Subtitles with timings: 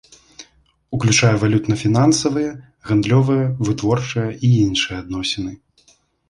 [0.97, 2.51] Уключае валютна-фінансавыя,
[2.87, 5.51] гандлёвыя, вытворчыя і іншыя адносіны.